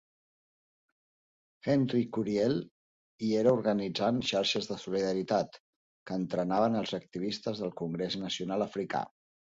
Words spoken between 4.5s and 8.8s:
de solidaritat", que entrenaven als activistes del Congrés Nacional